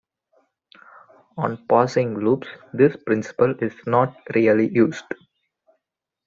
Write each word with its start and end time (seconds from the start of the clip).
On 1.37 1.57
passing 1.67 2.17
loops 2.17 2.47
this 2.73 2.97
principle 3.05 3.53
is 3.63 3.73
not 3.85 4.17
really 4.33 4.67
used. 4.73 5.05